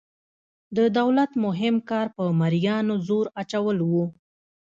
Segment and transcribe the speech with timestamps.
[0.77, 4.05] د دولت مهم کار په مرئیانو زور اچول وو.